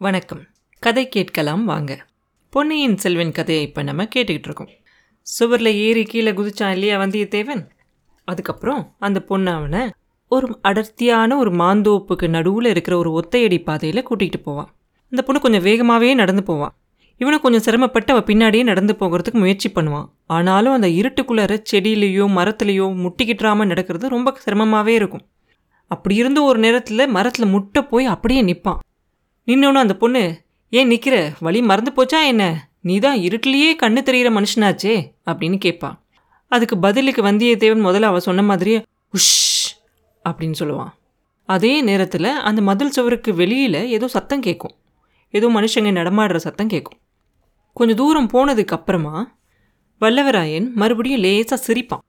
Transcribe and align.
வணக்கம். 0.00 0.42
கதை 0.82 1.08
கேட்கலாம் 1.08 1.64
வாங்க. 1.64 2.06
பொன்னியின் 2.50 2.96
செல்வன் 2.96 3.32
கதையை 3.32 3.64
இப்போ 3.64 3.82
நம்ம 3.82 4.02
கேட்டுக்கிட்டு 4.04 4.48
இருக்கோம். 4.48 4.68
சுவரில் 5.22 5.70
ஏறி 5.74 6.02
கீழே 6.02 6.30
குதிச்சான் 6.30 6.70
இல்லையா 6.70 7.00
வந்தியத்தேவன்? 7.00 7.62
அதுக்கப்புறம் 8.24 8.94
அந்த 8.98 9.20
பொண்ணு 9.20 9.50
அவனை 9.50 9.90
ஒரு 10.28 10.58
அடர்த்தியான 10.62 11.36
ஒரு 11.36 11.50
மாந்தோப்புக்கு 11.50 12.28
நடுவில் 12.28 12.64
இருக்கிற 12.64 12.96
ஒரு 12.98 13.10
ஒத்தையடி 13.12 13.62
பாதையில் 13.62 14.06
கூட்டிகிட்டு 14.10 14.40
போவான் 14.42 14.70
அந்த 15.12 15.22
பொண்ணு 15.22 15.40
கொஞ்சம் 15.40 15.62
வேகமாகவே 15.62 16.14
நடந்து 16.14 16.42
போவான் 16.42 16.74
இவனும் 17.16 17.40
கொஞ்சம் 17.40 17.60
சிரமப்பட்டு 17.60 18.12
அவள் 18.12 18.28
பின்னாடியே 18.30 18.62
நடந்து 18.62 18.96
போகிறதுக்கு 19.00 19.42
முயற்சி 19.44 19.70
பண்ணுவான் 19.74 20.08
ஆனாலும் 20.26 20.72
அந்த 20.72 20.88
இருட்டுக்குள்ளார 20.88 21.62
செடியிலையோ 21.72 22.26
மரத்துலேயோ 22.38 22.88
முட்டிக்கிட்டுறாமல் 23.04 23.66
நடக்கிறது 23.66 24.08
ரொம்ப 24.08 24.36
சிரமமாகவே 24.44 24.94
இருக்கும். 25.00 25.26
அப்படி 25.86 26.14
இருந்த 26.14 26.42
ஒரு 26.42 26.58
நேரத்தில் 26.58 27.08
மரத்தில் 27.08 27.46
முட்டை 27.46 27.82
போய் 27.82 28.04
அப்படியே 28.04 28.42
நிற்பான் 28.42 28.78
நின்னோன்னு 29.48 29.82
அந்த 29.82 29.96
பொண்ணு 29.96 30.22
ஏன் 30.70 30.86
நிற்கிற 30.86 31.32
வழி 31.40 31.60
மறந்து 31.62 31.90
போச்சா 31.96 32.18
என்ன? 32.26 32.44
நீ 32.80 32.98
தான் 32.98 33.18
இருட்டிலேயே 33.18 33.70
கண்ணு 33.82 34.00
தெரிகிற 34.02 34.30
மனுஷனாச்சே? 34.30 34.94
அப்படின்னு 35.26 35.58
கேட்பான் 35.58 35.96
அதுக்கு 36.52 36.78
பதிலுக்கு 36.78 37.22
வந்தியத்தேவன் 37.22 37.86
முதல்ல 37.86 38.08
அவள் 38.10 38.20
சொன்ன 38.20 38.42
மாதிரியே 38.42 38.78
உஷ் 39.14 39.32
அப்படின்னு 40.24 40.58
சொல்லுவான். 40.58 40.92
அதே 41.48 41.80
நேரத்தில் 41.80 42.30
அந்த 42.48 42.60
மதில் 42.62 42.90
சுவருக்கு 42.90 43.34
வெளியில் 43.34 43.80
ஏதோ 43.86 44.08
சத்தம் 44.08 44.40
கேட்கும் 44.40 44.74
ஏதோ 45.34 45.48
மனுஷங்க 45.48 45.90
நடமாடுற 46.00 46.36
சத்தம் 46.36 46.68
கேட்கும் 46.68 46.98
கொஞ்சம் 47.72 47.96
தூரம் 47.96 48.30
போனதுக்கு 48.32 48.76
அப்புறமா 48.78 49.14
வல்லவராயன் 50.00 50.66
மறுபடியும் 50.72 51.20
லேசாக 51.20 51.60
சிரிப்பான். 51.66 52.02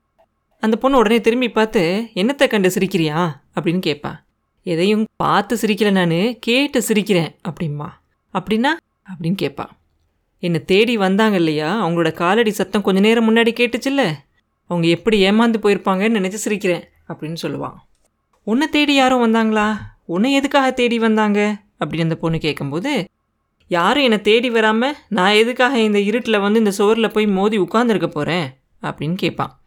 அந்த 0.64 0.76
பொண்ணு 0.78 0.98
உடனே 0.98 1.22
திரும்பி 1.22 1.50
பார்த்து 1.50 1.82
என்னத்தை 2.14 2.48
கண்டு 2.48 2.70
சிரிக்கிறியா? 2.70 3.20
அப்படின்னு 3.56 3.82
கேட்பா 3.88 4.12
எதையும் 4.64 5.08
பார்த்து 5.16 5.58
சிரிக்கல 5.62 5.92
நான் 5.92 6.36
கேட்டு 6.40 6.80
சிரிக்கிறேன் 6.80 7.30
அப்படிம்மா 7.50 7.88
அப்படின்னா 8.34 8.72
அப்படின்னு 9.10 9.38
கேட்பா 9.42 9.66
என்னை 10.44 10.66
தேடி 10.66 10.98
வந்தாங்க 10.98 11.36
இல்லையா? 11.36 11.86
அவங்களோட 11.86 12.12
காலடி 12.12 12.52
சத்தம் 12.52 12.82
கொஞ்ச 12.82 13.00
நேரம் 13.02 13.28
முன்னாடி 13.30 13.52
கேட்டுச்சுல்ல? 13.52 14.04
அவங்க 14.68 14.88
எப்படி 14.88 15.30
ஏமாந்து 15.30 15.60
போயிருப்பாங்கன்னு 15.62 16.20
நினச்சி 16.20 16.40
சிரிக்கிறேன் 16.46 16.84
அப்படின்னு 17.08 17.36
சொல்லுவான் 17.42 17.78
உன்னை 18.44 18.68
தேடி 18.68 18.94
யாரும் 18.96 19.24
வந்தாங்களா? 19.26 19.78
உன்னை 20.06 20.34
எதுக்காக 20.34 20.72
தேடி 20.72 21.00
வந்தாங்க? 21.00 21.40
அப்படின்னு 21.80 22.02
அந்த 22.02 22.16
பொண்ணு 22.16 22.38
கேட்கும்போது 22.38 23.10
யாரும் 23.68 24.04
என்னை 24.04 24.22
தேடி 24.22 24.50
வராமல் 24.50 24.96
நான் 25.10 25.34
எதுக்காக 25.34 25.80
இந்த 25.80 26.00
இருட்டில் 26.00 26.40
வந்து 26.40 26.60
இந்த 26.60 26.72
சுவரில் 26.72 27.12
போய் 27.12 27.26
மோதி 27.26 27.60
உட்காந்துருக்க 27.60 28.08
போகிறேன் 28.08 28.48
அப்படின்னு 28.82 29.14
கேட்பான் 29.14 29.60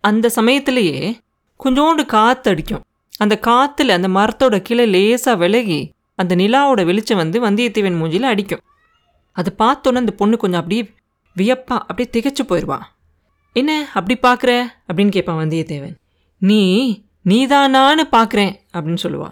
அந்த 0.00 0.28
சமயத்திலேயே 0.28 1.16
கொஞ்சோண்டு 1.64 2.06
காற்று 2.06 2.50
அடிக்கும் 2.50 2.84
அந்த 3.18 3.38
காற்றுல 3.40 3.88
அந்த 3.88 4.08
மரத்தோட 4.08 4.58
கீழே 4.58 4.86
லேசாக 4.86 5.36
விலகி 5.36 5.92
அந்த 6.16 6.36
நிலாவோட 6.36 6.84
வெளிச்சம் 6.84 7.16
வந்து 7.16 7.40
வந்தியத்தேவன் 7.40 7.98
மூஞ்சியில் 8.00 8.30
அடிக்கும். 8.32 8.60
அதை 9.32 9.52
பார்த்தோன்னே 9.58 9.94
அந்த 9.94 10.12
பொண்ணு 10.12 10.36
கொஞ்சம் 10.36 10.60
அப்படியே 10.60 10.90
வியப்பா 11.36 11.78
அப்படியே 11.86 12.08
திகைச்சு 12.12 12.46
போயிடுவா 12.48 12.78
என்ன 13.52 13.88
அப்படி 13.94 14.18
பார்க்குற? 14.22 14.66
அப்படின்னு 14.88 15.08
கேட்பான் 15.08 15.48
வந்தியத்தேவன். 15.48 15.94
நீ 16.38 16.62
நீதானான்னு 17.24 18.04
பார்க்குறேன் 18.12 18.52
அப்படின்னு 18.74 18.98
சொல்லுவா. 19.02 19.30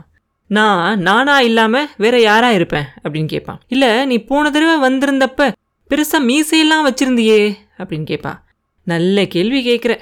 நான் 0.48 1.00
நானா 1.00 1.40
இல்லாமல் 1.40 1.88
வேற 1.96 2.20
யாரா 2.20 2.50
இருப்பேன்? 2.50 2.84
அப்படின்னு 3.02 3.26
கேட்பான். 3.26 3.60
இல்லை 3.68 4.06
நீ 4.06 4.18
போன 4.18 4.50
தடவை 4.50 4.76
வந்திருந்தப்ப 4.88 5.52
பெருசாக 5.90 6.18
மீசையெல்லாம் 6.18 6.84
வச்சுருந்தியே 6.84 7.54
அப்படின்னு 7.78 8.08
கேட்பா. 8.10 8.40
நல்ல 8.84 9.26
கேள்வி 9.26 9.60
கேட்குற. 9.68 9.98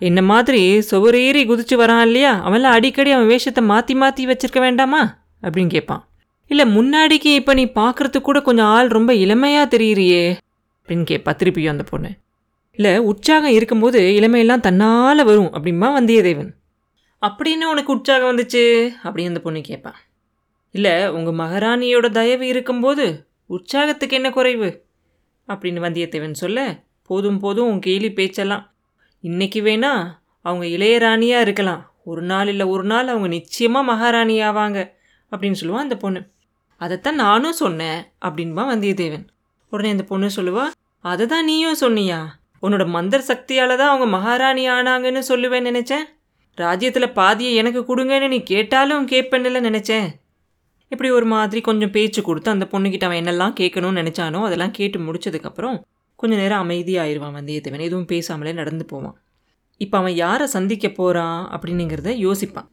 என்ன 0.00 0.22
மாதிரி 0.22 0.78
சுவரேறி 0.78 1.42
குதிச்சு 1.50 1.74
வரான் 1.74 2.02
இல்லையா? 2.02 2.48
அவன்லாம் 2.48 2.74
அடிக்கடி 2.78 3.10
அவன் 3.10 3.26
வேஷத்தை 3.26 3.64
மாற்றி 3.64 3.94
மாற்றி 3.94 4.26
வச்சிருக்க 4.26 4.60
வேண்டாமா? 4.60 5.24
அப்படின்னு 5.42 5.68
கேட்பான் 5.68 6.08
இல்லை 6.46 6.64
முன்னாடிக்கு 6.76 7.30
இப்போ 7.34 7.54
நீ 7.54 7.64
பார்க்கறதுக்கு 7.64 8.20
கூட 8.20 8.40
கொஞ்சம் 8.40 8.66
ஆள் 8.66 8.88
ரொம்ப 8.88 9.14
இளமையாக 9.14 9.76
தெரியுறியே 9.76 10.36
அப்படின்னு 10.82 11.06
கேட்பா 11.10 11.32
திருப்பியும் 11.38 11.68
அந்த 11.68 11.82
பொண்ணு. 11.82 12.10
இல்லை 12.72 12.98
உற்சாகம் 12.98 13.50
இருக்கும்போது 13.50 14.00
இளமையெல்லாம் 14.00 14.60
தன்னால் 14.60 15.24
வரும் 15.24 15.52
அப்படிம்பா 15.52 15.88
வந்தியத்தேவன். 15.98 16.50
அப்படின்னு 17.22 17.64
உனக்கு 17.64 17.92
உற்சாகம் 17.92 18.30
வந்துச்சு? 18.30 18.90
அப்படின்னு 19.04 19.26
அந்த 19.26 19.40
பொண்ணு 19.40 19.60
கேட்பான் 19.60 19.98
இல்லை 20.70 21.08
உங்கள் 21.08 21.34
மகாராணியோட 21.34 22.10
தயவு 22.10 22.46
இருக்கும்போது 22.46 23.26
உற்சாகத்துக்கு 23.46 24.16
என்ன 24.16 24.30
குறைவு? 24.30 24.84
அப்படின்னு 25.48 25.84
வந்தியத்தேவன் 25.86 26.32
சொல்ல 26.32 26.84
போதும் 27.02 27.38
போதும் 27.38 27.68
உன் 27.68 27.80
கேலி 27.80 28.12
பேச்செல்லாம் 28.12 28.75
இன்னைக்கு 29.28 29.60
வேணா 29.66 29.90
அவங்க 30.44 30.64
இளையராணியாக 30.66 31.44
இருக்கலாம். 31.44 31.82
ஒரு 32.10 32.22
நாள் 32.22 32.48
இல்லை 32.52 32.64
ஒரு 32.74 32.84
நாள் 32.84 33.08
அவங்க 33.12 33.28
நிச்சயமாக 33.28 33.88
மகாராணி 33.90 34.34
ஆவாங்க 34.48 34.78
அப்படின்னு 35.32 35.58
சொல்லுவான் 35.60 35.86
அந்த 35.86 35.96
பொண்ணு. 35.96 36.20
அதைத்தான் 36.80 37.18
நானும் 37.24 37.56
சொன்னேன் 37.60 38.00
அப்படின்பா 38.26 38.64
வந்தியத்தேவன். 38.72 39.24
உடனே 39.72 39.90
அந்த 39.94 40.04
பொண்ணு 40.10 40.28
சொல்லுவா 40.36 40.64
அதை 41.04 41.26
தான் 41.26 41.44
நீயும் 41.44 41.80
சொன்னியா? 41.80 42.20
உன்னோட 42.62 42.84
மந்திர 42.96 43.20
சக்தியால் 43.22 43.74
தான் 43.80 43.90
அவங்க 43.92 44.06
மகாராணி 44.16 44.64
ஆனாங்கன்னு 44.76 45.22
சொல்லுவேன் 45.30 45.66
நினச்சேன். 45.70 46.06
ராஜ்யத்தில் 46.58 47.16
பாதியை 47.18 47.54
எனக்கு 47.62 47.82
கொடுங்கன்னு 47.90 48.28
நீ 48.28 48.40
கேட்டாலும் 48.52 49.10
கேட்பேன்னு 49.14 49.66
நினச்சேன். 49.68 50.08
இப்படி 50.92 51.10
ஒரு 51.18 51.28
மாதிரி 51.34 51.60
கொஞ்சம் 51.60 51.94
பேச்சு 51.96 52.20
கொடுத்து 52.22 52.56
அந்த 52.56 52.66
பொண்ணுக்கிட்ட 52.72 53.08
அவன் 53.08 53.22
என்னெல்லாம் 53.24 53.58
கேட்கணும்னு 53.60 54.00
நினச்சானோ 54.02 54.42
அதெல்லாம் 54.48 54.76
கேட்டு 54.78 54.98
முடிச்சதுக்கப்புறம் 55.06 55.76
கொஞ்சம் 56.16 56.38
நேரம் 56.38 56.62
அமைதியாயிருவான் 56.64 57.36
வந்தியத்தேவன். 57.38 57.80
எதுவும் 57.80 58.06
பேசாமலே 58.06 58.52
நடந்து 58.52 58.84
போவான். 58.84 59.16
இப்போ 59.76 59.98
அவன் 59.98 60.14
யாரை 60.14 60.46
சந்திக்க 60.46 60.88
போகிறான் 60.88 61.40
அப்படின்னுங்கிறத 61.54 62.12
யோசிப்பான். 62.26 62.68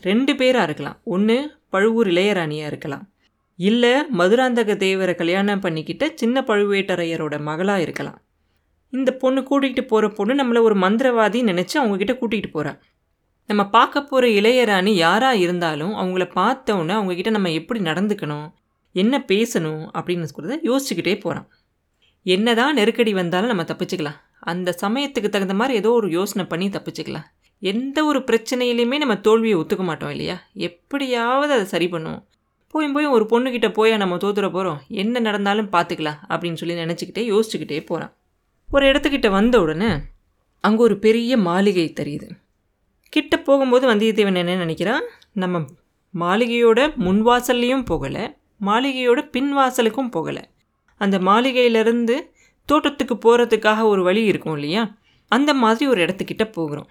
ரெண்டு 0.00 0.36
பேராக 0.36 0.62
இருக்கலாம். 0.62 0.98
ஒன்று 1.04 1.36
பழுவூர் 1.68 2.06
இளையராணியாக 2.06 2.66
இருக்கலாம். 2.66 3.12
இல்லை 3.58 3.94
மதுராந்தக 4.18 4.74
தேவரை 4.74 5.14
கல்யாணம் 5.14 5.60
பண்ணிக்கிட்ட 5.60 6.14
சின்ன 6.14 6.40
பழுவேட்டரையரோட 6.40 7.38
மகளாக 7.40 7.80
இருக்கலாம். 7.80 8.18
இந்த 8.92 9.10
பொண்ணு 9.12 9.40
கூட்டிகிட்டு 9.40 9.80
போகிற 9.80 10.08
பொண்ணு 10.08 10.34
நம்மளை 10.34 10.60
ஒரு 10.62 10.74
மந்திரவாதி 10.74 11.40
நினச்சி 11.42 11.74
அவங்கக்கிட்ட 11.74 12.14
கூட்டிகிட்டு 12.18 12.50
போகிறான் 12.50 12.78
நம்ம 13.46 13.62
பார்க்க 13.68 14.02
போகிற 14.02 14.26
இளையராணி 14.28 14.92
யாராக 14.94 15.36
இருந்தாலும் 15.36 15.94
அவங்கள 15.94 16.24
பார்த்தோன்னே 16.34 16.94
அவங்கக்கிட்ட 16.94 17.30
நம்ம 17.30 17.50
எப்படி 17.50 17.80
நடந்துக்கணும் 17.80 18.48
என்ன 18.92 19.24
பேசணும் 19.28 19.82
அப்படின்னு 19.98 20.26
சொல்கிறத 20.30 20.58
யோசிச்சுக்கிட்டே 20.64 21.20
போகிறான் 21.20 21.48
என்னதான் 22.22 22.74
நெருக்கடி 22.74 23.12
வந்தாலும் 23.12 23.48
நம்ம 23.48 23.62
தப்பிச்சுக்கலாம். 23.62 24.18
அந்த 24.38 24.74
சமயத்துக்கு 24.82 25.28
தகுந்த 25.28 25.54
மாதிரி 25.54 25.78
ஏதோ 25.78 25.90
ஒரு 25.90 26.10
யோசனை 26.10 26.44
பண்ணி 26.46 26.68
தப்பிச்சுக்கலாம். 26.68 27.26
எந்த 27.62 28.04
ஒரு 28.04 28.18
பிரச்சனையிலையுமே 28.18 28.96
நம்ம 28.98 29.16
தோல்வியை 29.16 29.56
ஒத்துக்க 29.58 29.82
மாட்டோம் 29.82 30.10
இல்லையா? 30.10 30.36
எப்படியாவது 30.54 31.52
அதை 31.52 31.64
சரி 31.64 31.86
பண்ணுவோம். 31.86 32.22
போய் 32.68 32.92
போய் 32.92 33.06
ஒரு 33.06 33.24
பொண்ணுக்கிட்ட 33.30 33.72
போய் 33.72 33.96
நம்ம 33.96 34.16
தோத்துற 34.16 34.46
போகிறோம் 34.52 34.80
என்ன 34.88 35.20
நடந்தாலும் 35.20 35.70
பார்த்துக்கலாம் 35.72 36.18
அப்படின்னு 36.28 36.52
சொல்லி 36.52 36.74
நினச்சிக்கிட்டே 36.74 37.24
யோசிச்சுக்கிட்டே 37.32 37.86
போகிறான் 37.86 38.12
ஒரு 38.70 38.86
இடத்துக்கிட்ட 38.86 39.30
வந்த 39.30 39.60
உடனே 39.60 39.90
அங்கே 40.64 40.82
ஒரு 40.82 40.98
பெரிய 40.98 41.36
மாளிகை 41.36 41.92
தெரியுது. 42.00 42.28
கிட்ட 43.08 43.34
போகும்போது 43.38 43.94
வந்தியத்தேவன் 43.94 44.40
என்ன 44.42 44.56
நினைக்கிறான் 44.64 45.06
நம்ம 45.32 45.64
மாளிகையோட 46.14 46.80
முன்வாசல்லையும் 47.06 47.84
போகலை. 47.90 48.24
மாளிகையோட 48.64 49.20
பின்வாசலுக்கும் 49.36 50.12
போகலை. 50.16 50.42
அந்த 51.00 51.16
மாளிகையிலேருந்து 51.28 52.16
தோட்டத்துக்கு 52.68 53.14
போகிறதுக்காக 53.24 53.80
ஒரு 53.92 54.02
வழி 54.08 54.22
இருக்கும் 54.30 54.56
இல்லையா? 54.58 54.82
அந்த 55.32 55.50
மாதிரி 55.62 55.84
ஒரு 55.92 56.00
இடத்துக்கிட்ட 56.04 56.44
போகிறோம். 56.52 56.90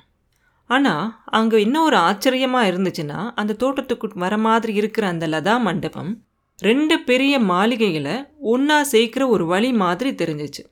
ஆனால் 0.70 1.06
அங்கே 1.38 1.58
இன்னும் 1.66 1.86
ஒரு 1.90 1.97
ஆச்சரியமாக 2.08 2.70
இருந்துச்சுன்னா 2.72 3.20
அந்த 3.42 3.53
தோட்டத்துக்கு 3.53 4.25
வர 4.25 4.36
மாதிரி 4.47 4.74
இருக்கிற 4.81 5.06
அந்த 5.08 5.28
லதா 5.28 5.56
மண்டபம் 5.68 6.12
ரெண்டு 6.59 6.96
பெரிய 7.09 7.34
மாளிகைகளை 7.52 8.16
ஒன்றா 8.53 8.78
சேர்க்குற 8.92 9.24
ஒரு 9.36 9.46
வழி 9.46 9.72
மாதிரி 9.84 10.12
தெரிஞ்சிச்சு. 10.22 10.64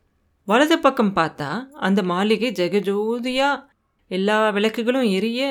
வலது 0.47 0.75
பக்கம் 0.79 1.15
பார்த்தா 1.15 1.49
அந்த 1.87 1.99
மாளிகை 2.11 2.49
ஜெகஜோதியாக 2.59 3.63
எல்லா 4.11 4.37
விளக்குகளும் 4.57 5.07
எரிய 5.17 5.41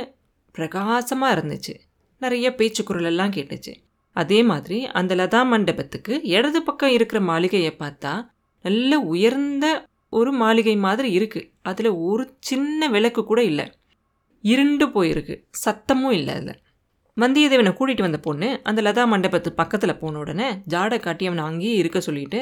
பிரகாசமாக 0.54 1.34
இருந்துச்சு. 1.36 1.74
நிறைய 2.22 2.46
பேச்சு 2.58 2.82
குரலெல்லாம் 2.88 3.34
கேட்டுச்சு. 3.36 3.72
அதே 4.16 4.38
மாதிரி 4.42 4.78
அந்த 4.98 5.12
லதா 5.14 5.40
மண்டபத்துக்கு 5.52 6.14
இடது 6.36 6.60
பக்கம் 6.62 6.94
இருக்கிற 6.96 7.18
மாளிகையை 7.30 7.72
பார்த்தா 7.78 8.12
நல்ல 8.64 8.98
உயர்ந்த 9.12 9.66
ஒரு 10.10 10.30
மாளிகை 10.32 10.74
மாதிரி 10.84 11.08
இருக்குது 11.18 11.48
அதில் 11.62 11.90
ஒரு 12.08 12.24
சின்ன 12.40 12.88
விளக்கு 12.88 13.22
கூட 13.24 13.40
இல்லை. 13.44 13.66
இருண்டு 14.44 14.86
போயிருக்கு. 14.86 15.34
சத்தமும் 15.64 16.14
இல்லை 16.18 16.34
அதில். 16.34 16.60
வந்தியத்தேவனை 17.16 17.72
கூட்டிகிட்டு 17.76 18.06
வந்த 18.06 18.18
பொண்ணு 18.18 18.48
அந்த 18.68 18.80
லதா 18.82 19.04
மண்டபத்து 19.12 19.50
பக்கத்தில் 19.60 19.98
போன 19.98 20.18
உடனே 20.18 20.48
ஜாடை 20.74 20.98
காட்டி 21.00 21.26
அவனை 21.26 21.44
அங்கேயே 21.44 21.74
இருக்க 21.74 22.00
சொல்லிட்டு 22.00 22.40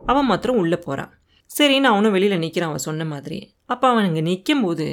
அவன் 0.00 0.28
மாத்திரம் 0.30 0.60
உள்ளே 0.62 0.78
போகிறான் 0.86 1.12
சரின்னு 1.50 1.90
அவனும் 1.92 2.14
வெளியில் 2.16 2.42
நிற்கிறான் 2.44 2.70
அவன் 2.70 2.86
சொன்ன 2.88 3.04
மாதிரி. 3.04 3.38
அப்போ 3.72 3.86
அவன் 3.92 4.08
இங்கே 4.08 4.22
நிற்கும் 4.30 4.64
போது 4.64 4.86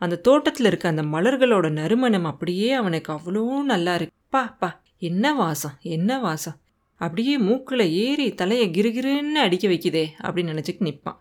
அந்த 0.00 0.20
தோட்டத்தில் 0.28 0.68
இருக்க 0.70 0.86
அந்த 0.88 1.04
மலர்களோட 1.14 1.66
நறுமணம் 1.80 2.28
அப்படியே 2.32 2.70
அவனுக்கு 2.80 3.10
அவ்வளோ 3.12 3.44
நல்லா 3.72 3.94
இருக்கு. 3.98 4.14
பா 4.28 4.42
பா 4.60 4.68
என்ன 4.98 5.34
வாசம் 5.34 5.78
என்ன 5.80 6.18
வாசம்? 6.18 6.56
அப்படியே 6.94 7.38
மூக்கில் 7.38 7.90
ஏறி 7.90 8.34
தலையை 8.34 8.68
கிருகிருன்னு 8.68 9.32
அடிக்க 9.32 9.68
வைக்குதே 9.68 10.06
அப்படின்னு 10.22 10.52
நினச்சிட்டு 10.52 10.84
நிற்பான் 10.84 11.18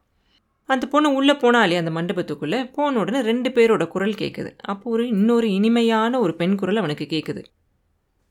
அந்த 0.63 0.87
பொண்ணு 0.87 1.13
உள்ளே 1.13 1.33
போனாலே 1.33 1.77
அந்த 1.77 1.91
மண்டபத்துக்குள்ளே 1.91 2.73
போன 2.73 2.99
உடனே 2.99 3.21
ரெண்டு 3.21 3.49
பேரோட 3.49 3.87
குரல் 3.87 4.11
கேட்குது 4.11 4.57
அப்போ 4.57 4.91
ஒரு 4.91 5.07
இன்னொரு 5.07 5.51
இனிமையான 5.51 6.19
ஒரு 6.19 6.35
பெண் 6.35 6.55
குரல் 6.55 6.75
அவனுக்கு 6.75 7.07
கேட்குது 7.09 7.43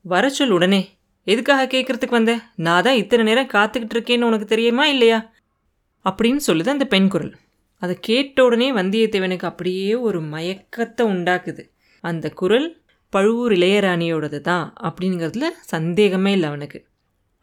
வர 0.03 0.29
சொல் 0.29 0.51
உடனே. 0.51 0.89
எதுக்காக 1.25 1.79
கேட்குறதுக்கு 1.79 2.11
வந்த? 2.11 2.41
நான் 2.57 2.83
தான் 2.83 2.95
இத்தனை 2.95 3.25
நேரம் 3.25 3.47
காத்துக்கிட்டு 3.47 3.95
இருக்கேன்னு 3.95 4.23
உனக்கு 4.23 4.47
தெரியுமா 4.47 4.87
இல்லையா? 4.87 5.33
அப்படின்னு 6.05 6.39
சொல்லுது 6.47 6.69
அந்த 6.69 6.85
பெண் 6.85 7.09
குரல். 7.09 7.37
அதை 7.79 7.97
கேட்ட 8.01 8.45
உடனே 8.45 8.73
வந்தியத்தேவனுக்கு 8.73 9.45
அப்படியே 9.45 9.95
ஒரு 9.95 10.21
மயக்கத்தை 10.21 11.03
உண்டாக்குது. 11.03 11.71
அந்த 12.01 12.31
குரல் 12.31 12.83
பழுவூர் 13.15 13.53
இளையராணியோடது 13.53 14.39
தான் 14.41 14.67
அப்படிங்கிறதுல 14.83 15.47
சந்தேகமே 15.65 16.33
இல்லை 16.33 16.49
அவனுக்கு. 16.49 16.79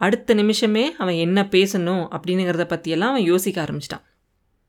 அடுத்த 0.02 0.34
நிமிஷமே 0.34 0.86
அவன் 0.98 1.18
என்ன 1.26 1.40
பேசணும் 1.52 2.04
அப்படிங்கிறத 2.16 2.64
பற்றியெல்லாம் 2.66 3.10
அவன் 3.10 3.30
யோசிக்க 3.32 3.58
ஆரம்பிச்சிட்டான். 3.64 4.06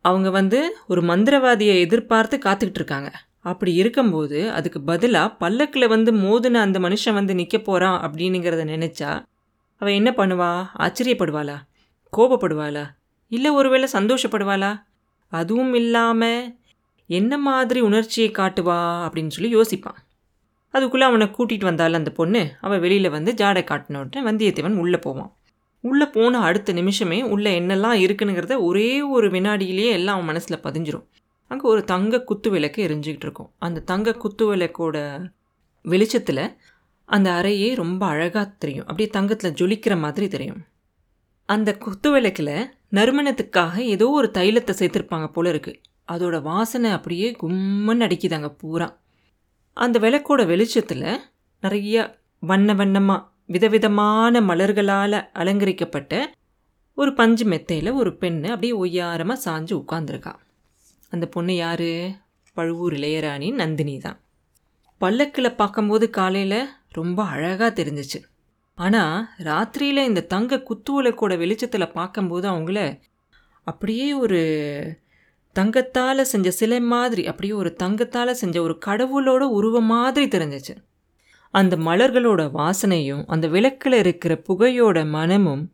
அவங்க 0.04 0.28
வந்து 0.30 0.60
ஒரு 0.88 1.00
மந்திரவாதியை 1.02 1.76
எதிர்பார்த்து 1.80 2.36
காத்துக்கிட்டு 2.38 2.80
இருக்காங்க. 2.80 3.10
அப்படி 3.44 3.72
இருக்கும்போது 3.74 4.38
அதுக்கு 4.50 4.78
பதிலாக 4.80 5.34
பல்லக்கில் 5.34 5.92
வந்து 5.94 6.10
மோதின 6.14 6.60
அந்த 6.66 6.78
மனுஷன் 6.78 7.18
வந்து 7.18 7.34
நிற்க 7.34 7.58
போகிறான் 7.58 7.98
அப்படின்னுங்கிறத 8.04 8.64
நினச்சா 8.74 9.10
அவள் 9.80 9.94
என்ன 9.94 10.10
பண்ணுவா? 10.16 10.50
ஆச்சரியப்படுவாளா? 10.78 11.56
கோபப்படுவாளா? 12.12 12.84
இல்லை 13.32 13.50
ஒருவேளை 13.50 13.86
சந்தோஷப்படுவாளா? 13.92 14.72
அதுவும் 15.32 15.74
இல்லாமல் 15.74 16.42
என்ன 17.10 17.32
மாதிரி 17.38 17.80
உணர்ச்சியை 17.80 18.28
காட்டுவா 18.30 18.78
அப்படின்னு 19.06 19.34
சொல்லி 19.36 19.50
யோசிப்பான். 19.56 20.00
அதுக்குள்ளே 20.72 21.06
அவனை 21.06 21.26
கூட்டிகிட்டு 21.26 21.64
வந்தாலும் 21.64 21.94
அந்த 21.94 22.10
பொண்ணு. 22.10 22.52
அவள் 22.60 22.78
வெளியில் 22.78 23.10
வந்து 23.10 23.32
ஜாடை 23.32 23.62
காட்டின 23.70 23.98
உடனே 23.98 24.20
வந்தியத்தேவன் 24.30 24.76
உள்ளே 24.76 24.98
போவான். 24.98 25.36
உள்ளே 25.80 26.06
போன 26.06 26.38
அடுத்த 26.38 26.72
நிமிஷமே 26.72 27.22
உள்ளே 27.22 27.60
என்னெல்லாம் 27.60 27.96
இருக்குனுங்கிறத 28.04 28.60
ஒரே 28.60 29.02
ஒரு 29.02 29.30
வினாடியிலேயே 29.30 29.90
எல்லாம் 29.90 30.14
அவன் 30.14 30.26
மனசில் 30.26 30.62
பதிஞ்சிரும். 30.62 31.06
அங்கே 31.46 31.68
ஒரு 31.68 31.84
தங்க 31.84 32.20
குத்து 32.20 32.50
விளக்கு 32.50 32.88
எரிஞ்சிக்கிட்டு 32.88 33.26
இருக்கும். 33.28 33.50
அந்த 33.58 33.80
தங்க 33.80 34.12
குத்து 34.12 34.54
விளக்கோட 34.54 35.26
வெளிச்சத்தில் 35.82 36.56
அந்த 37.04 37.30
அறையே 37.30 37.74
ரொம்ப 37.74 38.06
அழகாக 38.06 38.54
தெரியும். 38.58 38.84
அப்படியே 38.84 39.08
தங்கத்தில் 39.08 39.52
ஜொலிக்கிற 39.52 39.98
மாதிரி 39.98 40.28
தெரியும். 40.28 40.60
அந்த 41.44 41.76
குத்து 41.76 42.10
விளக்கில் 42.10 42.70
நறுமணத்துக்காக 42.92 43.76
ஏதோ 43.76 44.08
ஒரு 44.08 44.30
தைலத்தை 44.34 44.72
சேர்த்துருப்பாங்க 44.78 45.26
போல 45.26 45.52
இருக்குது 45.52 45.80
அதோட 46.08 46.42
வாசனை 46.42 46.90
அப்படியே 46.90 47.36
கும்மன்னு 47.42 48.32
அங்கே 48.32 48.50
பூரா. 48.58 49.00
அந்த 49.76 49.98
விளக்கோட 49.98 50.46
வெளிச்சத்தில் 50.46 51.06
நிறைய 51.60 51.96
வண்ண 52.42 52.74
வண்ணமாக 52.74 53.28
விதவிதமான 53.46 54.40
மலர்களால் 54.40 55.18
அலங்கரிக்கப்பட்ட 55.32 56.32
ஒரு 56.98 57.12
பஞ்சு 57.14 57.44
மெத்தையில் 57.44 57.92
ஒரு 57.92 58.10
பெண்ணு 58.20 58.48
அப்படியே 58.48 58.74
ஒய்யாரமாக 58.74 59.42
சாஞ்சு 59.44 59.74
உட்காந்துருக்கா 59.74 60.32
அந்த 61.12 61.26
பொண்ணு 61.26 61.54
யார்? 61.56 61.90
பழுவூர் 62.56 62.92
இளையராணி 62.92 63.52
நந்தினி 63.52 63.98
தான். 63.98 64.18
பல்லக்கில் 64.98 65.54
பார்க்கும்போது 65.54 66.10
காலையில் 66.10 66.68
ரொம்ப 66.90 67.24
அழகாக 67.24 67.82
தெரிஞ்சிச்சு. 67.82 68.18
ஆனால் 68.78 69.26
ராத்திரியில் 69.38 70.06
இந்த 70.06 70.22
தங்க 70.22 70.62
குத்துவிளக்கோட 70.68 71.38
வெளிச்சத்தில் 71.38 71.92
பார்க்கும்போது 71.92 72.48
அவங்கள 72.48 73.00
அப்படியே 73.66 74.12
ஒரு 74.14 74.40
தங்கத்தால் 75.52 76.24
செஞ்ச 76.24 76.50
சிலை 76.50 76.80
மாதிரி 76.80 77.26
அப்படியே 77.26 77.52
ஒரு 77.52 77.72
தங்கத்தால் 77.72 78.34
செஞ்ச 78.34 78.62
ஒரு 78.62 78.78
கடவுளோட 78.86 79.40
உருவம் 79.40 79.84
மாதிரி 79.84 80.38
தெரிஞ்சிச்சு. 80.38 80.76
அந்த 81.50 81.76
மலர்களோட 81.76 82.50
வாசனையும் 82.54 83.24
அந்த 83.26 83.48
விளக்கில் 83.48 83.92
இருக்கிற 83.92 84.36
புகையோட 84.36 85.08
மனமும் 85.08 85.72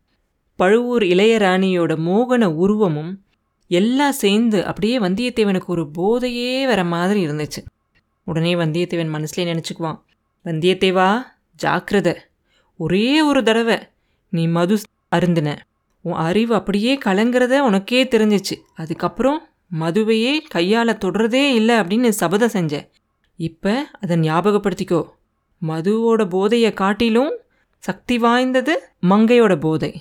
பழுவூர் 0.55 1.03
இளையராணியோட 1.03 1.95
மோகன 1.97 2.45
உருவமும் 2.45 3.23
எல்லாம் 3.67 4.11
சேர்ந்து 4.11 4.65
அப்படியே 4.65 4.99
வந்தியத்தேவனுக்கு 4.99 5.65
ஒரு 5.65 5.89
போதையே 5.97 6.65
வர 6.65 6.83
மாதிரி 6.83 7.27
இருந்துச்சு. 7.27 7.65
உடனே 8.23 8.55
வந்தியத்தேவன் 8.55 9.13
மனசுலேயே 9.13 9.51
நினச்சிக்குவான் 9.51 9.99
வந்தியத்தேவா 10.45 11.23
ஜாக்கிரதை. 11.55 12.15
ஒரே 12.77 13.21
ஒரு 13.21 13.43
தடவை 13.43 13.77
நீ 14.29 14.47
மது 14.47 14.77
அருந்தின. 15.15 15.57
உன் 16.01 16.13
அறிவு 16.13 16.55
அப்படியே 16.55 16.97
கலங்கிறத 17.05 17.59
உனக்கே 17.59 18.03
தெரிஞ்சிச்சு. 18.03 18.55
அதுக்கப்புறம் 18.75 19.47
மதுவையே 19.71 20.33
கையால் 20.47 20.99
தொடுறதே 21.05 21.45
இல்லை 21.49 21.75
அப்படின்னு 21.75 22.09
சபதம் 22.21 22.49
செஞ்ச. 22.49 22.73
இப்போ 23.39 23.73
அதை 24.01 24.17
ஞாபகப்படுத்திக்கோ. 24.17 25.01
மதுவோட 25.61 26.21
போதையை 26.27 26.73
காட்டிலும் 26.73 27.33
சக்தி 27.83 28.17
வாய்ந்தது 28.17 28.73
மங்கையோட 29.09 29.55
போதை. 29.59 29.91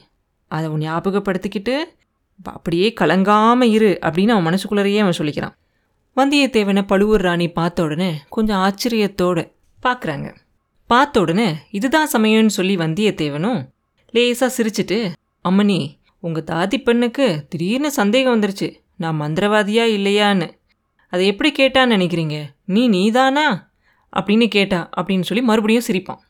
அதை 0.51 0.69
ஞாபகப்படுத்திக்கிட்டு 0.71 1.77
அப்படியே 2.45 2.95
கலங்காமல் 3.01 3.71
இரு 3.71 3.99
அப்படின்னு 4.01 4.35
அவன் 4.35 4.49
மனசுக்குள்ளரையே 4.49 4.99
அவன் 4.99 5.19
சொல்லிக்கிறான். 5.19 5.55
வந்தியத்தேவனை 6.17 6.83
பழுவூர் 6.83 7.21
ராணி 7.21 7.47
பார்த்த 7.51 7.83
உடனே 7.83 8.11
கொஞ்சம் 8.29 8.59
ஆச்சரியத்தோடு 8.59 9.43
பார்க்குறாங்க 9.83 10.29
பார்த்த 10.91 11.21
உடனே 11.21 11.49
இதுதான் 11.71 12.11
சமயம்னு 12.13 12.47
சொல்லி 12.47 12.77
வந்தியத்தேவனும் 12.77 13.61
லேசாக 14.15 14.51
சிரிச்சிட்டு 14.57 14.99
அம்மனி 15.49 15.81
உங்கள் 16.21 16.45
தாதி 16.45 16.79
பெண்ணுக்கு 16.83 17.47
திடீர்னு 17.49 17.91
சந்தேகம் 17.93 18.35
வந்துருச்சு. 18.41 18.69
நான் 18.99 19.21
மந்திரவாதியா 19.21 19.85
இல்லையான்னு. 19.97 20.51
அதை 21.09 21.27
எப்படி 21.27 21.51
கேட்டான்னு 21.59 21.95
நினைக்கிறீங்க? 21.97 22.37
நீ 22.65 22.89
நீதானா? 22.89 23.71
அப்படின்னு 24.17 24.49
கேட்டா 24.49 24.91
அப்படின்னு 24.97 25.21
சொல்லி 25.21 25.45
மறுபடியும் 25.45 25.87
சிரிப்பான். 25.87 26.21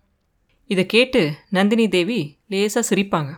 இதை 0.66 0.86
கேட்டு 0.86 1.32
நந்தினி 1.48 1.88
தேவி 1.88 2.38
லேசாக 2.46 2.94
சிரிப்பாங்க. 2.94 3.30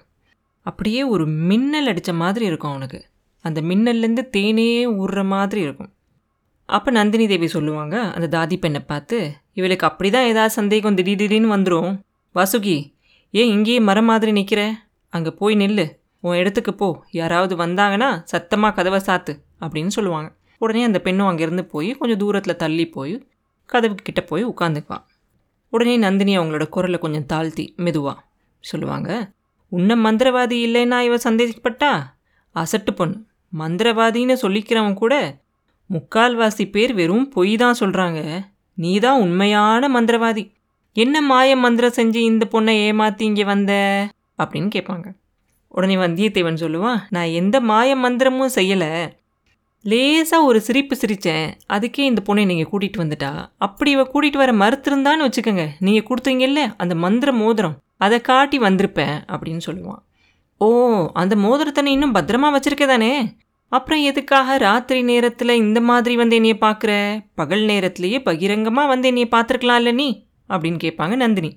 அப்படியே 0.60 1.02
ஒரு 1.02 1.26
மின்னல் 1.26 1.86
அடித்த 1.86 2.12
மாதிரி 2.12 2.44
இருக்கும் 2.44 2.70
அவனுக்கு. 2.70 3.04
அந்த 3.40 3.60
மின்னல்லேருந்து 3.60 4.22
தேனே 4.36 4.70
ஊறுற 5.02 5.24
மாதிரி 5.24 5.60
இருக்கும். 5.60 5.92
அப்போ 6.64 6.90
நந்தினி 6.90 7.26
தேவி 7.26 7.46
சொல்லுவாங்க 7.46 7.96
அந்த 8.12 8.26
தாதி 8.38 8.56
பெண்ணை 8.56 8.80
பார்த்து 8.80 9.32
இவளுக்கு 9.52 9.86
அப்படி 9.86 10.10
தான் 10.10 10.26
ஏதாவது 10.26 10.52
சந்தேகம் 10.52 10.94
திடீர் 10.94 11.16
திடீர்னு 11.16 11.56
வந்துடும் 11.56 11.90
வாசுகி 12.34 12.76
ஏன் 13.30 13.48
இங்கேயே 13.48 13.80
மரம் 13.80 14.04
மாதிரி 14.04 14.32
நிற்கிற 14.32 14.74
அங்கே 15.08 15.30
போய் 15.30 15.54
நில்லு. 15.54 15.86
உன் 16.20 16.36
இடத்துக்கு 16.36 16.74
போ. 16.74 16.88
யாராவது 17.10 17.56
வந்தாங்கன்னா 17.56 18.08
சத்தமாக 18.24 18.74
கதவை 18.74 19.00
சாத்து 19.06 19.32
அப்படின்னு 19.60 19.86
சொல்லுவாங்க. 19.86 20.28
உடனே 20.58 20.82
அந்த 20.82 21.00
பெண்ணும் 21.00 21.28
அங்கேருந்து 21.28 21.62
போய் 21.62 21.90
கொஞ்சம் 21.92 22.18
தூரத்தில் 22.18 22.56
தள்ளி 22.56 22.88
போய் 22.88 23.14
கதவுக்கு 23.66 24.04
கிட்ட 24.04 24.20
போய் 24.20 24.44
உட்காந்துக்குவான் 24.46 25.04
உடனே 25.72 25.96
நந்தினி 25.96 26.38
அவங்களோட 26.38 26.68
குரலை 26.68 26.98
கொஞ்சம் 26.98 27.26
தாழ்த்தி 27.26 27.74
மெதுவா 27.78 28.14
சொல்லுவாங்க 28.64 29.10
உன்னை 29.72 29.96
மந்திரவாதி 29.96 30.56
இல்லைன்னா 30.66 31.00
இவன் 31.00 31.26
சந்தேகப்பட்டா 31.28 31.90
அசட்டு 32.54 32.92
பொண்ணு. 32.94 33.16
மந்திரவாதின்னு 33.58 34.36
சொல்லிக்கிறவன் 34.42 34.94
கூட 34.94 35.14
முக்கால்வாசி 35.90 36.70
பேர் 36.70 36.94
வெறும் 36.94 37.28
பொய் 37.28 37.56
தான் 37.56 37.78
சொல்கிறாங்க 37.80 38.20
நீ 38.74 38.98
தான் 38.98 39.20
உண்மையான 39.20 39.88
மந்திரவாதி. 39.88 40.44
என்ன 40.92 41.20
மாய 41.20 41.56
மந்திரம் 41.56 41.96
செஞ்சு 41.96 42.20
இந்த 42.30 42.44
பொண்ணை 42.52 42.74
ஏமாத்தி 42.86 43.22
இங்கே 43.22 43.44
வந்த? 43.44 43.72
அப்படின்னு 44.42 44.70
கேட்பாங்க. 44.74 45.06
உடனே 45.74 45.96
வந்தியத்தேவன் 45.96 46.60
சொல்லுவான் 46.62 47.00
நான் 47.08 47.34
எந்த 47.40 47.60
மாய 47.60 47.96
மந்திரமும் 47.96 48.54
செய்யலை. 48.54 48.92
லேசாக 49.82 50.44
ஒரு 50.44 50.60
சிரிப்பு 50.60 50.96
சிரித்தேன் 50.96 51.50
அதுக்கே 51.68 51.98
இந்த 51.98 52.22
பொண்ணை 52.28 52.44
நீங்கள் 52.44 52.70
கூட்டிகிட்டு 52.72 53.02
வந்துட்டா. 53.02 53.30
அப்படி 53.58 53.90
இவ 53.90 54.02
கூட்டிகிட்டு 54.02 54.36
வர 54.36 54.52
மறுத்திருந்தான்னு 54.52 55.26
வச்சுக்கோங்க. 55.26 55.66
நீங்கள் 55.78 56.06
கொடுத்தீங்கல்ல 56.08 56.74
அந்த 56.76 56.94
மந்திர 56.94 57.32
மோதிரம். 57.32 57.76
அதை 57.96 58.20
காட்டி 58.20 58.58
வந்திருப்பேன் 58.58 59.16
அப்படின்னு 59.32 59.62
சொல்லுவான் 59.66 60.02
ஓ 60.56 60.68
அந்த 61.12 61.36
மோதிரத்தை 61.36 61.84
நீ 61.84 61.90
இன்னும் 61.92 62.14
பத்திரமா 62.14 62.48
வச்சிருக்க 62.54 62.86
தானே? 62.86 63.12
அப்புறம் 63.68 64.02
எதுக்காக 64.02 64.56
ராத்திரி 64.58 65.02
நேரத்தில் 65.02 65.52
இந்த 65.54 65.80
மாதிரி 65.80 66.16
வந்து 66.16 66.34
என்னைய 66.36 66.56
பார்க்குற 66.60 66.92
பகல் 67.34 67.64
நேரத்திலேயே 67.64 68.18
பகிரங்கமாக 68.22 68.88
வந்து 68.88 69.08
என்னைய 69.08 69.28
பார்த்துருக்கலாம் 69.30 69.76
இல்லை 69.76 69.92
நீ? 69.92 70.08
அப்படின்னு 70.48 70.78
கேட்பாங்க 70.82 71.16
நந்தினி. 71.16 71.50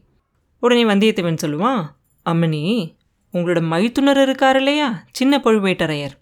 உடனே 0.59 0.83
வந்தியத்தேவன் 0.83 1.43
சொல்லுவான் 1.43 1.81
அம்மனி 2.25 2.63
உங்களோட 3.33 3.61
மைத்துனர் 3.61 4.21
இருக்கார் 4.21 4.55
இல்லையா? 4.55 5.03
சின்ன 5.11 5.37
பழுவேட்டரையர். 5.37 6.13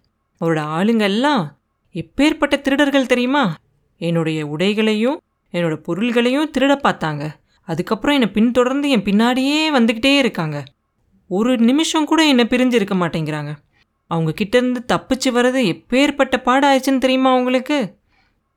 அவரோட 0.41 0.61
ஆளுங்க 0.77 0.99
எல்லாம் 0.99 1.57
எப்பேற்பட்ட 1.93 2.61
திருடர்கள் 2.61 3.05
தெரியுமா? 3.05 3.55
என்னுடைய 3.97 4.47
உடைகளையும் 4.47 5.21
என்னோட 5.53 5.75
பொருள்களையும் 5.75 6.51
திருட 6.57 6.73
பார்த்தாங்க. 6.83 7.29
அதுக்கப்புறம் 7.63 8.15
என்னை 8.15 8.29
பின்தொடர்ந்து 8.31 8.89
என் 8.89 9.03
பின்னாடியே 9.03 9.59
வந்துக்கிட்டே 9.73 10.17
இருக்காங்க. 10.17 10.63
ஒரு 11.27 11.57
நிமிஷம் 11.57 12.05
கூட 12.05 12.27
என்னை 12.27 12.45
பிரிஞ்சு 12.45 12.73
இருக்க 12.73 12.95
மாட்டேங்கிறாங்க. 12.95 13.51
அவங்க 14.07 14.31
கிட்டேருந்து 14.37 14.81
தப்பிச்சு 14.93 15.29
வர்றது 15.29 15.59
எப்பேற்பட்ட 15.73 16.35
பாடாயிடுச்சுன்னு 16.45 16.97
தெரியுமா 16.97 17.31
அவங்களுக்கு 17.31 17.95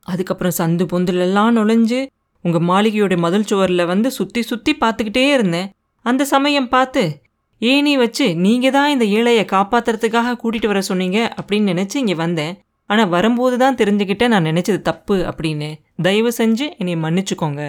அதுக்கப்புறம் 0.03 0.57
சந்து 0.59 0.85
பொந்துலெல்லாம் 0.93 1.53
நுழைஞ்சு 1.59 2.07
உங்கள் 2.43 2.67
மாளிகையோட 2.71 3.17
மதில் 3.17 3.45
சுவரில் 3.45 3.85
வந்து 3.87 4.11
சுற்றி 4.11 4.43
சுற்றி 4.43 4.77
பார்த்துக்கிட்டே 4.81 5.33
இருந்தேன். 5.33 5.73
அந்த 6.03 6.25
சமயம் 6.25 6.69
பார்த்து 6.69 7.23
ஏனி 7.71 7.93
வச்சு 8.03 8.27
நீங்கள் 8.45 8.75
தான் 8.77 8.93
இந்த 8.95 9.05
ஏழையை 9.17 9.45
காப்பாற்றுறதுக்காக 9.53 10.37
கூட்டிகிட்டு 10.43 10.71
வர 10.73 10.81
சொன்னீங்க 10.89 11.19
அப்படின்னு 11.39 11.73
நினச்சி 11.73 11.97
இங்கே 12.03 12.17
வந்தேன். 12.25 12.55
ஆனால் 12.91 13.13
வரும்போது 13.15 13.57
தான் 13.63 13.79
தெரிஞ்சுக்கிட்டேன் 13.81 14.33
நான் 14.35 14.49
நினச்சது 14.51 14.81
தப்பு 14.89 15.17
அப்படின்னு. 15.31 15.69
தயவு 16.07 16.31
செஞ்சு 16.41 16.67
என்னை 16.81 16.97
மன்னிச்சுக்கோங்க 17.05 17.63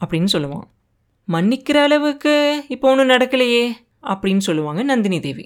அப்படின்னு 0.00 0.30
சொல்லுவான். 0.34 0.66
மன்னிக்கிற 1.28 1.78
அளவுக்கு 1.86 2.34
இப்போ 2.74 2.86
ஒன்றும் 2.90 3.12
நடக்கலையே 3.14 3.64
அப்படின்னு 4.12 4.42
சொல்லுவாங்க 4.48 4.82
நந்தினி 4.82 5.18
தேவி. 5.26 5.44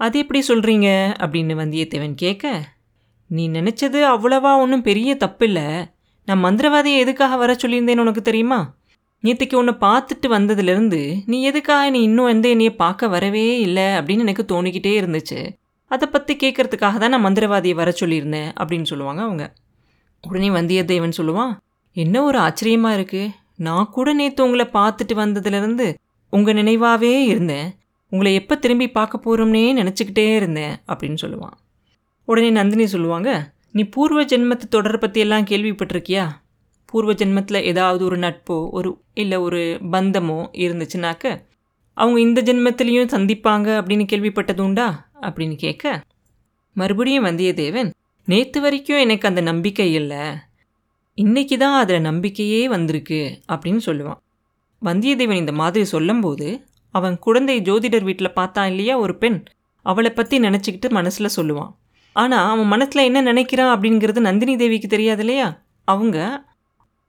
அது 0.00 0.16
எப்படி 0.22 0.40
சொல்கிறீங்க 0.48 0.88
அப்படின்னு 1.22 1.54
வந்தியத்தேவன் 1.62 2.16
கேட்க 2.22 2.54
நீ 3.30 3.44
நினச்சது 3.48 4.00
அவ்வளவா 4.14 4.50
ஒன்றும் 4.62 4.86
பெரிய 4.88 5.10
தப்பு 5.22 5.44
இல்லை 5.48 5.66
நான் 6.28 6.44
மந்திரவாதியை 6.44 6.98
எதுக்காக 7.04 7.36
வர 7.42 7.52
சொல்லியிருந்தேன்னு 7.62 8.04
உனக்கு 8.04 8.22
தெரியுமா? 8.22 8.58
நேற்றுக்கு 9.26 9.54
உன்னை 9.54 9.74
பார்த்துட்டு 9.80 10.26
வந்ததுலேருந்து 10.34 11.00
நீ 11.26 11.36
எதுக்காக 11.42 11.90
நீ 11.90 12.00
இன்னும் 12.02 12.24
வந்து 12.24 12.48
என்னையை 12.54 12.72
பார்க்க 12.76 13.08
வரவே 13.08 13.46
இல்லை 13.60 13.86
அப்படின்னு 13.98 14.24
எனக்கு 14.26 14.44
தோணிக்கிட்டே 14.52 14.92
இருந்துச்சு. 15.00 15.40
அதை 15.90 16.06
பற்றி 16.08 16.34
கேட்கறதுக்காக 16.42 16.98
தான் 16.98 17.12
நான் 17.14 17.26
மந்திரவாதியை 17.26 17.74
வர 17.74 17.90
சொல்லியிருந்தேன் 18.00 18.50
அப்படின்னு 18.60 18.82
சொல்லுவாங்க 18.82 19.22
அவங்க. 19.22 19.44
உடனே 20.24 20.48
வந்தியத்தேவன் 20.48 21.18
சொல்லுவான் 21.18 21.52
என்ன 21.96 22.22
ஒரு 22.22 22.38
ஆச்சரியமாக 22.38 22.94
இருக்கு. 22.94 23.22
நான் 23.56 23.90
கூட 23.90 24.12
நேற்று 24.12 24.44
உங்களை 24.44 24.66
பார்த்துட்டு 24.72 25.14
வந்ததுலேருந்து 25.14 25.86
உங்கள் 26.32 26.54
நினைவாகவே 26.54 27.12
இருந்தேன். 27.24 27.68
உங்களை 28.12 28.34
எப்போ 28.34 28.54
திரும்பி 28.56 28.88
பார்க்க 28.90 29.24
போகிறோம்னே 29.24 29.66
நினச்சிக்கிட்டே 29.80 30.26
இருந்தேன் 30.36 30.74
அப்படின்னு 30.88 31.18
சொல்லுவான். 31.22 31.56
உடனே 32.28 32.50
நந்தினி 32.50 32.86
சொல்லுவாங்க 32.86 33.30
நீ 33.72 33.82
பூர்வ 33.84 34.20
ஜென்மத்து 34.24 34.66
தொடரை 34.68 34.98
பற்றியெல்லாம் 35.00 35.48
கேள்விப்பட்டிருக்கியா? 35.50 36.26
பூர்வ 36.86 37.12
ஜென்மத்தில் 37.12 37.66
ஏதாவது 37.70 38.02
ஒரு 38.04 38.16
நட்போ 38.16 38.56
ஒரு 38.70 38.90
இல்லை 39.14 39.38
ஒரு 39.38 39.62
பந்தமோ 39.92 40.38
இருந்துச்சுனாக்க 40.64 41.24
அவங்க 41.96 42.18
இந்த 42.20 42.40
ஜென்மத்திலையும் 42.42 43.12
சந்திப்பாங்க 43.14 43.68
அப்படின்னு 43.78 44.04
கேள்விப்பட்டது 44.12 44.60
உண்டா? 44.60 44.88
அப்படின்னு 45.20 45.56
கேட்க 45.56 45.84
மறுபடியும் 46.76 47.24
வந்தியத்தேவன் 47.24 47.90
நேற்று 48.28 48.58
வரைக்கும் 48.60 48.98
எனக்கு 48.98 49.28
அந்த 49.28 49.40
நம்பிக்கை 49.40 49.86
இல்லை. 49.92 50.22
இன்றைக்கி 51.18 51.56
தான் 51.56 51.76
அதில் 51.78 52.00
நம்பிக்கையே 52.00 52.62
வந்திருக்கு 52.68 53.20
அப்படின்னு 53.52 53.82
சொல்லுவான். 53.86 54.18
வந்தியத்தேவன் 54.82 55.42
இந்த 55.42 55.52
மாதிரி 55.52 55.84
சொல்லும்போது 55.84 56.48
அவன் 56.94 57.16
குழந்தை 57.18 57.56
ஜோதிடர் 57.60 58.06
வீட்டில் 58.08 58.36
பார்த்தான் 58.38 58.68
இல்லையா 58.68 58.94
ஒரு 58.98 59.14
பெண் 59.16 59.38
அவளை 59.86 60.10
பற்றி 60.10 60.36
நினச்சிக்கிட்டு 60.38 60.88
மனசில் 60.90 61.36
சொல்லுவான். 61.36 61.72
ஆனால் 62.16 62.50
அவன் 62.50 62.66
மனசில் 62.66 63.06
என்ன 63.10 63.22
நினைக்கிறான் 63.32 63.72
அப்படிங்கிறது 63.74 64.20
நந்தினி 64.28 64.56
தேவிக்கு 64.56 64.88
தெரியாது 64.88 65.22
இல்லையா? 65.24 65.48
அவங்க 65.88 66.18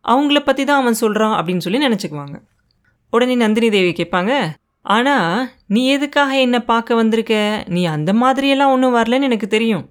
அவங்கள 0.08 0.40
பற்றி 0.40 0.64
தான் 0.66 0.82
அவன் 0.82 1.02
சொல்கிறான் 1.02 1.36
அப்படின்னு 1.38 1.64
சொல்லி 1.66 1.80
நினச்சிக்குவாங்க. 1.88 2.38
உடனே 3.14 3.36
நந்தினி 3.36 3.70
தேவி 3.70 3.92
கேட்பாங்க 3.92 4.32
ஆனால் 4.86 5.48
நீ 5.68 5.82
எதுக்காக 5.88 6.32
என்னை 6.40 6.60
பார்க்க 6.60 7.00
வந்திருக்க? 7.02 7.36
நீ 7.68 7.82
அந்த 7.86 8.12
மாதிரியெல்லாம் 8.14 8.74
ஒன்றும் 8.76 8.96
வரலன்னு 8.96 9.28
எனக்கு 9.30 9.48
தெரியும். 9.48 9.86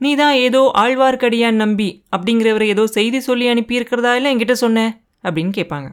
நீ 0.00 0.10
தான் 0.14 0.34
ஏதோ 0.46 0.60
ஆழ்வார்க்கடியான் 0.82 1.60
நம்பி 1.62 1.88
அப்படிங்கிறவரை 2.16 2.66
ஏதோ 2.66 2.84
செய்தி 2.86 3.18
சொல்லி 3.20 3.46
அனுப்பியிருக்கிறதா 3.48 4.12
இல்லை 4.14 4.30
என்கிட்ட 4.34 4.56
சொன்ன? 4.64 4.86
அப்படின்னு 5.24 5.52
கேட்பாங்க. 5.58 5.88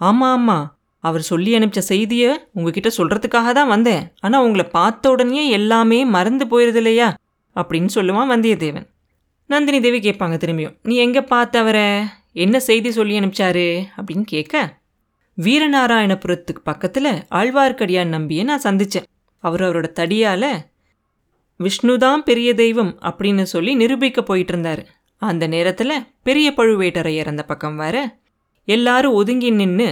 ஆமாம் 0.00 0.32
ஆமாம் 0.32 0.66
அவர் 1.04 1.22
சொல்லி 1.22 1.50
அனுப்பிச்ச 1.58 1.82
செய்தியை 1.92 2.30
உங்ககிட்ட 2.52 2.90
சொல்கிறதுக்காக 2.98 3.52
தான் 3.52 3.68
வந்தேன். 3.68 4.02
ஆனால் 4.20 4.44
உங்களை 4.44 4.64
பார்த்த 4.78 5.10
உடனே 5.10 5.44
எல்லாமே 5.48 5.98
மறந்து 6.04 6.46
போயிருது 6.46 6.80
இல்லையா? 6.82 7.08
அப்படின்னு 7.56 7.90
சொல்லுவான் 7.94 8.32
வந்தியத்தேவன். 8.34 8.86
நந்தினி 9.50 9.78
தேவி 9.80 9.98
கேட்பாங்க 10.00 10.36
திரும்பியும் 10.36 10.74
நீ 10.82 10.94
எங்கே 10.96 11.22
பார்த்த 11.22 11.58
அவரை 11.58 11.86
என்ன 12.32 12.60
செய்தி 12.60 12.90
சொல்லி 12.90 13.18
அனுப்பிச்சாரு 13.18 13.84
அப்படின்னு 13.96 14.24
கேட்க 14.24 14.80
வீரநாராயணபுரத்துக்கு 15.38 16.62
பக்கத்தில் 16.64 17.10
ஆழ்வார்க்கடியான் 17.30 18.14
நம்பியை 18.16 18.44
நான் 18.44 18.62
சந்தித்தேன் 18.62 19.08
அவர் 19.38 19.60
அவரோட 19.60 19.88
தடியால் 20.00 20.50
விஷ்ணுதான் 21.60 22.16
பெரிய 22.16 22.54
தெய்வம் 22.54 22.98
அப்படின்னு 23.00 23.42
சொல்லி 23.42 23.74
நிரூபிக்க 23.74 24.22
போயிட்டு 24.22 24.52
இருந்தார். 24.52 24.86
அந்த 25.16 25.46
நேரத்தில் 25.46 26.06
பெரிய 26.22 26.52
பழுவேட்டரையர் 26.56 27.26
அந்த 27.26 27.42
பக்கம் 27.42 27.76
வர 27.76 27.96
எல்லாரும் 28.64 29.12
ஒதுங்கி 29.12 29.50
நின்று 29.50 29.88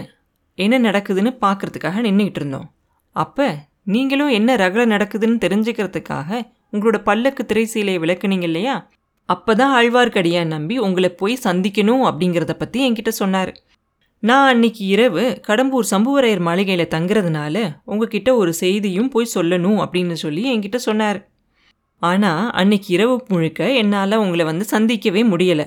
என்ன 0.55 0.79
நடக்குதுன்னு 0.79 1.33
பார்க்கறதுக்காக 1.41 1.99
நின்றுக்கிட்டு 2.07 2.41
இருந்தோம். 2.41 2.73
அப்போ 3.13 3.47
நீங்களும் 3.85 4.29
என்ன 4.29 4.57
ரகலை 4.57 4.87
நடக்குதுன்னு 4.95 5.39
தெரிஞ்சுக்கிறதுக்காக 5.45 6.51
உங்களோட 6.73 7.03
பல்லக்கு 7.03 7.47
திரைசீலையை 7.53 7.99
விளக்குனீங்க 8.03 8.43
இல்லையா? 8.43 8.91
அப்போ 9.33 9.53
தான் 9.61 9.73
ஆழ்வார்க்கடியான் 9.79 10.53
நம்பி 10.55 10.77
உங்களை 10.87 11.11
போய் 11.21 11.35
சந்திக்கணும் 11.47 12.05
அப்படிங்கிறத 12.11 12.55
பற்றி 12.63 12.79
என்கிட்ட 12.87 13.13
சொன்னார். 13.23 13.51
நான் 14.23 14.47
அன்னைக்கு 14.53 14.83
இரவு 14.95 15.25
கடம்பூர் 15.49 15.91
சம்புவரையர் 15.93 16.43
மாளிகையில் 16.49 16.93
தங்குறதுனால 16.95 17.57
உங்ககிட்ட 17.91 18.31
ஒரு 18.41 18.53
செய்தியும் 18.63 19.13
போய் 19.15 19.35
சொல்லணும் 19.35 19.79
அப்படின்னு 19.85 20.17
சொல்லி 20.25 20.43
என்கிட்ட 20.53 20.79
சொன்னார். 20.89 21.21
ஆனால் 22.03 22.43
அன்னைக்கு 22.61 22.89
இரவு 22.97 23.15
முழுக்க 23.33 23.69
என்னால் 23.83 24.23
உங்களை 24.25 24.45
வந்து 24.51 24.67
சந்திக்கவே 24.75 25.23
முடியலை. 25.33 25.67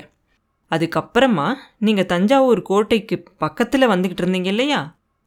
அதுக்கப்புறமா 0.70 1.48
நீங்கள் 1.86 2.10
தஞ்சாவூர் 2.12 2.62
கோட்டைக்கு 2.70 3.16
பக்கத்தில் 3.44 3.90
வந்துக்கிட்டு 3.92 4.24
இருந்தீங்க 4.24 4.50
இல்லையா? 4.54 4.80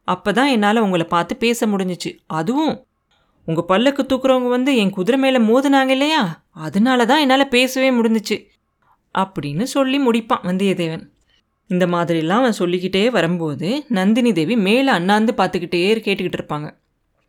அப்போ 0.08 0.30
தான் 0.38 0.52
என்னால் 0.54 0.84
உங்களை 0.86 1.06
பார்த்து 1.14 1.34
பேச 1.44 1.66
முடிஞ்சிச்சு. 1.72 2.10
அதுவும் 2.38 2.74
உங்கள் 3.48 3.64
பல்லக்கு 3.64 4.02
தூக்குறவங்க 4.02 4.48
வந்து 4.48 4.76
என் 4.76 4.90
குதிரை 4.90 5.20
மேலே 5.20 5.38
மோதுனாங்க 5.38 5.88
இல்லையா? 5.88 6.44
அதனால 6.50 7.06
தான் 7.06 7.18
என்னால் 7.18 7.48
பேசவே 7.48 7.90
முடிஞ்சிச்சு. 7.90 8.36
அப்படின்னு 9.18 9.62
சொல்லி 9.62 9.98
முடிப்பான் 10.08 10.44
வந்தியத்தேவன். 10.44 11.04
இந்த 11.66 11.86
மாதிரிலாம் 11.86 12.40
அவன் 12.40 12.52
சொல்லிக்கிட்டே 12.52 13.10
வரும்போது 13.10 13.84
நந்தினி 13.88 14.32
தேவி 14.32 14.56
மேலே 14.56 14.88
அண்ணாந்து 14.88 15.32
பார்த்துக்கிட்டே 15.36 15.80
கேட்டுக்கிட்டு 16.06 16.38
இருப்பாங்க. 16.40 16.68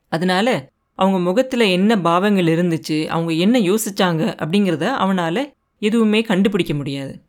அதனால 0.10 0.70
அவங்க 0.96 1.20
முகத்தில் 1.20 1.60
என்ன 1.60 1.98
பாவங்கள் 2.00 2.46
இருந்துச்சு 2.46 3.06
அவங்க 3.06 3.32
என்ன 3.32 3.60
யோசிச்சாங்க 3.60 4.24
அப்படிங்கிறத 4.44 4.86
அவனால் 4.94 5.54
எதுவுமே 5.80 6.22
கண்டுபிடிக்க 6.22 6.74
முடியாது. 6.74 7.24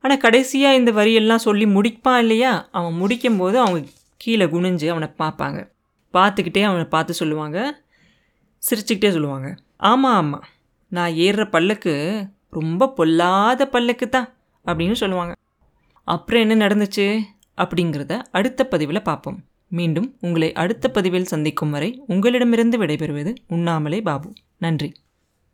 ஆனால் 0.00 0.18
கடைசியாக 0.18 0.76
இந்த 0.76 0.92
வரியெல்லாம் 0.92 1.46
சொல்லி 1.46 1.64
முடிப்பான் 1.64 2.18
இல்லையா? 2.18 2.68
அவன் 2.72 2.94
முடிக்கும்போது 3.00 3.56
அவங்க 3.64 3.88
கீழே 4.16 4.44
குனிஞ்சு 4.44 4.88
அவனை 4.88 5.08
பார்ப்பாங்க. 5.18 5.60
பார்த்துக்கிட்டே 6.14 6.62
அவனை 6.62 6.84
பார்த்து 6.84 7.14
சொல்லுவாங்க. 7.14 7.85
சிரிச்சுக்கிட்டே 8.70 9.10
சொல்லுவாங்க. 9.10 9.54
ஆமாம் 9.76 10.14
ஆமாம் 10.14 10.44
நான் 10.88 11.10
ஏறுற 11.10 11.50
பல்லக்கு 11.50 12.26
ரொம்ப 12.50 12.92
பொல்லாத 12.92 13.68
பல்லக்கு 13.68 14.08
தான் 14.08 14.28
அப்படின்னு 14.66 14.92
சொல்லுவாங்க. 14.92 15.34
அப்புறம் 16.04 16.48
என்ன 16.48 16.66
நடந்துச்சு? 16.66 17.20
அப்படிங்கிறத 17.56 18.22
அடுத்த 18.30 18.66
பதிவில் 18.66 19.02
பார்ப்போம். 19.02 19.44
மீண்டும் 19.68 20.16
உங்களை 20.20 20.52
அடுத்த 20.52 20.90
பதிவில் 20.90 21.24
சந்திக்கும் 21.24 21.70
வரை 21.70 22.02
உங்களிடமிருந்து 22.06 22.84
விடைபெறுவது 22.84 23.34
உண்ணாமலே 23.46 24.00
பாபு. 24.00 24.32
நன்றி. 24.56 24.92